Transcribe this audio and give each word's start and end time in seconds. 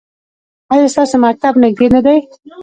ایا 0.71 0.87
ستاسو 0.93 1.15
مکتب 1.25 1.53
نږدې 1.63 1.87
نه 1.95 2.01
دی؟ 2.05 2.17